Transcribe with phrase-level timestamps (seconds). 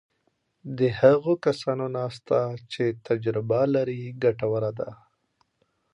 [0.77, 2.37] د هغو کسانو ناسته
[2.71, 4.89] چې تجربه لري ګټوره ده.